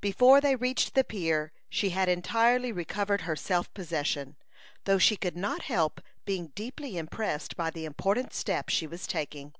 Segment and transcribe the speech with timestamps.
[0.00, 4.36] Before they reached the pier she had entirely recovered her self possession,
[4.86, 9.52] though she could not help being deeply impressed by the important step she was taking.